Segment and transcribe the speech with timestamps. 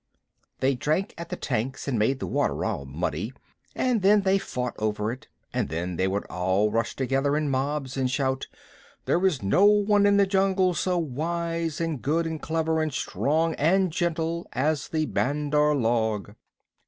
[0.61, 3.33] They drank at the tanks and made the water all muddy,
[3.75, 7.95] and then they fought over it, and then they would all rush together in mobs
[7.97, 8.47] and shout:
[9.05, 13.53] "There is no one in the jungle so wise and good and clever and strong
[13.59, 16.33] and gentle as the Bandar log."